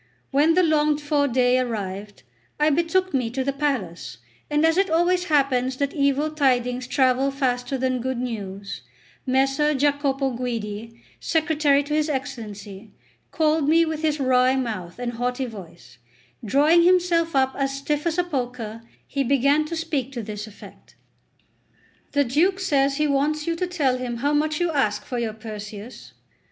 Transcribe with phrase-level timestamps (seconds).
[0.31, 2.23] When the longed for day arrived,
[2.59, 4.17] I betook me to the palace;
[4.49, 8.81] and as it always happens that evil tidings travel faster than good news,
[9.27, 12.89] Messer Giacopo Guidi, secretary to his Excellency,
[13.29, 15.99] called me with his wry mouth and haughty voice;
[16.43, 20.95] drawing himself up as stiff as a poker, he began to speak to this effect:
[22.13, 25.33] "The Duke says he wants you to tell him how much you ask for your
[25.33, 26.13] Perseus."